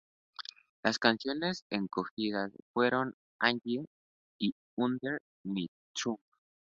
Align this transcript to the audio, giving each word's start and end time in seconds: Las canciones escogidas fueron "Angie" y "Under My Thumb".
Las 0.81 0.97
canciones 0.97 1.63
escogidas 1.69 2.51
fueron 2.73 3.13
"Angie" 3.37 3.85
y 4.39 4.55
"Under 4.75 5.21
My 5.43 5.69
Thumb". 5.93 6.17